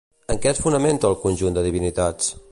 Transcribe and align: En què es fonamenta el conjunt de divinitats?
En 0.33 0.39
què 0.45 0.49
es 0.51 0.61
fonamenta 0.63 1.11
el 1.11 1.17
conjunt 1.27 1.59
de 1.59 1.65
divinitats? 1.67 2.33